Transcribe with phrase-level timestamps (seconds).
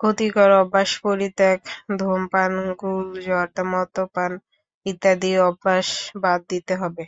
[0.00, 4.32] ক্ষতিকর অভ্যাস পরিত্যাগ—ধূমপান, গুল, জর্দা, মদ্যপান
[4.86, 5.88] ইত্যাদি অভ্যাস
[6.22, 7.04] বাদ দিতে হবে।